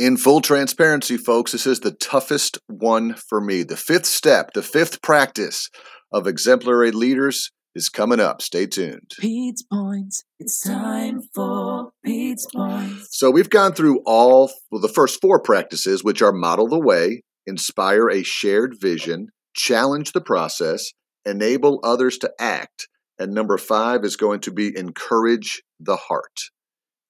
In 0.00 0.16
full 0.16 0.40
transparency, 0.40 1.18
folks, 1.18 1.52
this 1.52 1.66
is 1.66 1.80
the 1.80 1.90
toughest 1.90 2.56
one 2.68 3.12
for 3.12 3.38
me. 3.38 3.64
The 3.64 3.76
fifth 3.76 4.06
step, 4.06 4.54
the 4.54 4.62
fifth 4.62 5.02
practice 5.02 5.68
of 6.10 6.26
exemplary 6.26 6.90
leaders 6.90 7.50
is 7.74 7.90
coming 7.90 8.18
up. 8.18 8.40
Stay 8.40 8.64
tuned. 8.64 9.10
Pete's 9.18 9.62
Points. 9.62 10.24
It's 10.38 10.62
time 10.62 11.20
for 11.34 11.90
Pete's 12.02 12.46
Points. 12.46 13.08
So 13.10 13.30
we've 13.30 13.50
gone 13.50 13.74
through 13.74 14.00
all 14.06 14.50
well, 14.70 14.80
the 14.80 14.88
first 14.88 15.20
four 15.20 15.38
practices, 15.38 16.02
which 16.02 16.22
are 16.22 16.32
model 16.32 16.66
the 16.66 16.80
way, 16.80 17.20
inspire 17.46 18.08
a 18.08 18.22
shared 18.22 18.76
vision, 18.80 19.26
challenge 19.54 20.12
the 20.12 20.22
process, 20.22 20.94
enable 21.26 21.78
others 21.84 22.16
to 22.20 22.32
act, 22.40 22.88
and 23.18 23.34
number 23.34 23.58
five 23.58 24.02
is 24.06 24.16
going 24.16 24.40
to 24.40 24.50
be 24.50 24.74
encourage 24.74 25.62
the 25.78 25.96
heart. 25.96 26.40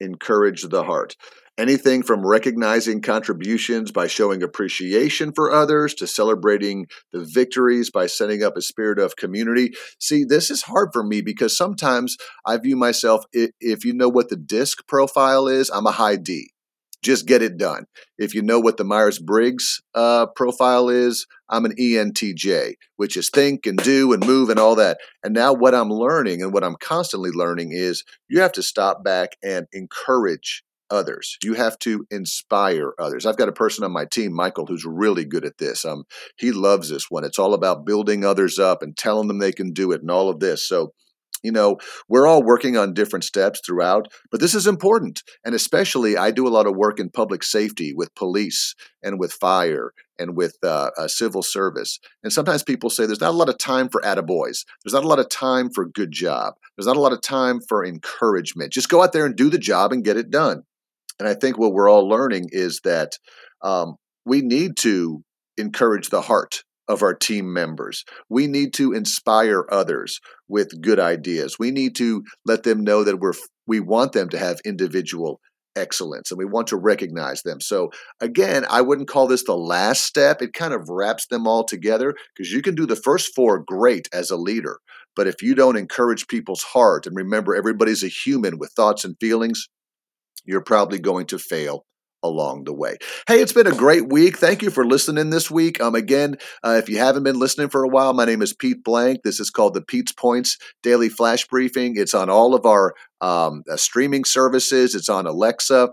Encourage 0.00 0.62
the 0.62 0.84
heart. 0.84 1.16
Anything 1.58 2.02
from 2.02 2.26
recognizing 2.26 3.02
contributions 3.02 3.92
by 3.92 4.06
showing 4.06 4.42
appreciation 4.42 5.30
for 5.32 5.52
others 5.52 5.92
to 5.94 6.06
celebrating 6.06 6.86
the 7.12 7.22
victories 7.22 7.90
by 7.90 8.06
setting 8.06 8.42
up 8.42 8.56
a 8.56 8.62
spirit 8.62 8.98
of 8.98 9.16
community. 9.16 9.72
See, 9.98 10.24
this 10.24 10.50
is 10.50 10.62
hard 10.62 10.88
for 10.94 11.02
me 11.02 11.20
because 11.20 11.54
sometimes 11.54 12.16
I 12.46 12.56
view 12.56 12.76
myself, 12.76 13.24
if 13.32 13.84
you 13.84 13.92
know 13.92 14.08
what 14.08 14.30
the 14.30 14.36
disc 14.36 14.86
profile 14.86 15.48
is, 15.48 15.68
I'm 15.68 15.86
a 15.86 15.92
high 15.92 16.16
D 16.16 16.52
just 17.02 17.26
get 17.26 17.42
it 17.42 17.56
done. 17.56 17.86
If 18.18 18.34
you 18.34 18.42
know 18.42 18.60
what 18.60 18.76
the 18.76 18.84
Myers 18.84 19.18
Briggs 19.18 19.80
uh, 19.94 20.26
profile 20.34 20.88
is, 20.88 21.26
I'm 21.48 21.64
an 21.64 21.74
ENTJ, 21.78 22.74
which 22.96 23.16
is 23.16 23.30
think 23.30 23.66
and 23.66 23.78
do 23.78 24.12
and 24.12 24.24
move 24.26 24.50
and 24.50 24.58
all 24.58 24.74
that. 24.76 24.98
And 25.24 25.34
now, 25.34 25.52
what 25.52 25.74
I'm 25.74 25.90
learning 25.90 26.42
and 26.42 26.52
what 26.52 26.64
I'm 26.64 26.76
constantly 26.80 27.30
learning 27.30 27.72
is 27.72 28.04
you 28.28 28.40
have 28.40 28.52
to 28.52 28.62
stop 28.62 29.02
back 29.02 29.36
and 29.42 29.66
encourage 29.72 30.62
others. 30.90 31.38
You 31.42 31.54
have 31.54 31.78
to 31.80 32.04
inspire 32.10 32.94
others. 32.98 33.24
I've 33.24 33.36
got 33.36 33.48
a 33.48 33.52
person 33.52 33.84
on 33.84 33.92
my 33.92 34.04
team, 34.04 34.32
Michael, 34.32 34.66
who's 34.66 34.84
really 34.84 35.24
good 35.24 35.44
at 35.44 35.58
this. 35.58 35.84
Um, 35.84 36.04
he 36.36 36.52
loves 36.52 36.90
this 36.90 37.10
one. 37.10 37.24
It's 37.24 37.38
all 37.38 37.54
about 37.54 37.86
building 37.86 38.24
others 38.24 38.58
up 38.58 38.82
and 38.82 38.96
telling 38.96 39.28
them 39.28 39.38
they 39.38 39.52
can 39.52 39.72
do 39.72 39.92
it 39.92 40.00
and 40.00 40.10
all 40.10 40.28
of 40.28 40.40
this. 40.40 40.66
So 40.66 40.92
you 41.42 41.52
know, 41.52 41.78
we're 42.08 42.26
all 42.26 42.42
working 42.42 42.76
on 42.76 42.94
different 42.94 43.24
steps 43.24 43.60
throughout, 43.64 44.08
but 44.30 44.40
this 44.40 44.54
is 44.54 44.66
important. 44.66 45.22
And 45.44 45.54
especially, 45.54 46.16
I 46.16 46.30
do 46.30 46.46
a 46.46 46.50
lot 46.50 46.66
of 46.66 46.76
work 46.76 47.00
in 47.00 47.10
public 47.10 47.42
safety 47.42 47.92
with 47.94 48.14
police 48.14 48.74
and 49.02 49.18
with 49.18 49.32
fire 49.32 49.92
and 50.18 50.36
with 50.36 50.56
uh, 50.62 50.90
uh, 50.98 51.08
civil 51.08 51.42
service. 51.42 51.98
And 52.22 52.32
sometimes 52.32 52.62
people 52.62 52.90
say 52.90 53.06
there's 53.06 53.20
not 53.20 53.30
a 53.30 53.36
lot 53.36 53.48
of 53.48 53.58
time 53.58 53.88
for 53.88 54.02
attaboys. 54.02 54.64
There's 54.84 54.92
not 54.92 55.04
a 55.04 55.08
lot 55.08 55.18
of 55.18 55.30
time 55.30 55.70
for 55.70 55.86
good 55.86 56.12
job. 56.12 56.54
There's 56.76 56.86
not 56.86 56.96
a 56.96 57.00
lot 57.00 57.12
of 57.12 57.22
time 57.22 57.60
for 57.68 57.84
encouragement. 57.84 58.72
Just 58.72 58.90
go 58.90 59.02
out 59.02 59.12
there 59.12 59.24
and 59.24 59.34
do 59.34 59.48
the 59.48 59.58
job 59.58 59.92
and 59.92 60.04
get 60.04 60.18
it 60.18 60.30
done. 60.30 60.62
And 61.18 61.28
I 61.28 61.34
think 61.34 61.58
what 61.58 61.72
we're 61.72 61.90
all 61.90 62.08
learning 62.08 62.48
is 62.52 62.80
that 62.84 63.18
um, 63.62 63.96
we 64.24 64.42
need 64.42 64.76
to 64.78 65.22
encourage 65.56 66.08
the 66.08 66.22
heart 66.22 66.64
of 66.90 67.02
our 67.02 67.14
team 67.14 67.52
members. 67.52 68.04
We 68.28 68.48
need 68.48 68.74
to 68.74 68.92
inspire 68.92 69.64
others 69.70 70.20
with 70.48 70.80
good 70.82 70.98
ideas. 70.98 71.56
We 71.58 71.70
need 71.70 71.94
to 71.96 72.24
let 72.44 72.64
them 72.64 72.82
know 72.82 73.04
that 73.04 73.20
we're 73.20 73.32
we 73.66 73.78
want 73.78 74.12
them 74.12 74.28
to 74.30 74.38
have 74.38 74.58
individual 74.64 75.40
excellence 75.76 76.32
and 76.32 76.38
we 76.38 76.44
want 76.44 76.66
to 76.66 76.76
recognize 76.76 77.42
them. 77.42 77.60
So 77.60 77.90
again, 78.20 78.66
I 78.68 78.80
wouldn't 78.80 79.08
call 79.08 79.28
this 79.28 79.44
the 79.44 79.56
last 79.56 80.02
step. 80.02 80.42
It 80.42 80.52
kind 80.52 80.74
of 80.74 80.88
wraps 80.88 81.28
them 81.28 81.46
all 81.46 81.62
together 81.62 82.16
because 82.34 82.52
you 82.52 82.62
can 82.62 82.74
do 82.74 82.86
the 82.86 82.96
first 82.96 83.32
four 83.36 83.62
great 83.64 84.08
as 84.12 84.32
a 84.32 84.36
leader, 84.36 84.78
but 85.14 85.28
if 85.28 85.40
you 85.42 85.54
don't 85.54 85.76
encourage 85.76 86.26
people's 86.26 86.64
heart 86.64 87.06
and 87.06 87.14
remember 87.14 87.54
everybody's 87.54 88.02
a 88.02 88.08
human 88.08 88.58
with 88.58 88.72
thoughts 88.72 89.04
and 89.04 89.14
feelings, 89.20 89.68
you're 90.44 90.64
probably 90.64 90.98
going 90.98 91.26
to 91.26 91.38
fail 91.38 91.84
along 92.22 92.64
the 92.64 92.72
way. 92.72 92.96
Hey, 93.26 93.40
it's 93.40 93.52
been 93.52 93.66
a 93.66 93.74
great 93.74 94.10
week. 94.10 94.38
Thank 94.38 94.62
you 94.62 94.70
for 94.70 94.84
listening 94.84 95.30
this 95.30 95.50
week. 95.50 95.80
Um, 95.80 95.94
again, 95.94 96.36
uh, 96.64 96.76
if 96.82 96.88
you 96.88 96.98
haven't 96.98 97.22
been 97.22 97.38
listening 97.38 97.68
for 97.68 97.82
a 97.82 97.88
while, 97.88 98.12
my 98.12 98.24
name 98.24 98.42
is 98.42 98.52
Pete 98.52 98.84
Blank. 98.84 99.22
This 99.22 99.40
is 99.40 99.50
called 99.50 99.74
the 99.74 99.82
Pete's 99.82 100.12
Points 100.12 100.58
Daily 100.82 101.08
Flash 101.08 101.46
Briefing. 101.46 101.94
It's 101.96 102.14
on 102.14 102.30
all 102.30 102.54
of 102.54 102.66
our 102.66 102.94
um, 103.20 103.62
uh, 103.70 103.76
streaming 103.76 104.24
services. 104.24 104.94
It's 104.94 105.08
on 105.08 105.26
Alexa 105.26 105.90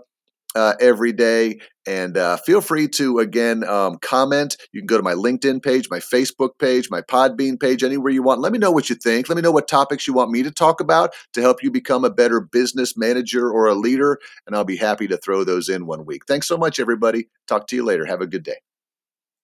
uh, 0.58 0.74
every 0.80 1.12
day. 1.12 1.60
And 1.86 2.18
uh, 2.18 2.36
feel 2.36 2.60
free 2.60 2.88
to, 2.88 3.20
again, 3.20 3.62
um, 3.64 3.96
comment. 4.02 4.56
You 4.72 4.80
can 4.80 4.86
go 4.86 4.96
to 4.96 5.02
my 5.02 5.14
LinkedIn 5.14 5.62
page, 5.62 5.88
my 5.88 6.00
Facebook 6.00 6.58
page, 6.58 6.90
my 6.90 7.00
Podbean 7.00 7.58
page, 7.58 7.84
anywhere 7.84 8.12
you 8.12 8.22
want. 8.24 8.40
Let 8.40 8.52
me 8.52 8.58
know 8.58 8.72
what 8.72 8.90
you 8.90 8.96
think. 8.96 9.28
Let 9.28 9.36
me 9.36 9.42
know 9.42 9.52
what 9.52 9.68
topics 9.68 10.06
you 10.06 10.12
want 10.12 10.32
me 10.32 10.42
to 10.42 10.50
talk 10.50 10.80
about 10.80 11.14
to 11.34 11.40
help 11.40 11.62
you 11.62 11.70
become 11.70 12.04
a 12.04 12.10
better 12.10 12.40
business 12.40 12.96
manager 12.96 13.48
or 13.50 13.68
a 13.68 13.74
leader. 13.74 14.18
And 14.46 14.56
I'll 14.56 14.64
be 14.64 14.76
happy 14.76 15.06
to 15.08 15.16
throw 15.16 15.44
those 15.44 15.68
in 15.68 15.86
one 15.86 16.04
week. 16.04 16.26
Thanks 16.26 16.48
so 16.48 16.58
much, 16.58 16.80
everybody. 16.80 17.28
Talk 17.46 17.68
to 17.68 17.76
you 17.76 17.84
later. 17.84 18.04
Have 18.04 18.20
a 18.20 18.26
good 18.26 18.42
day. 18.42 18.56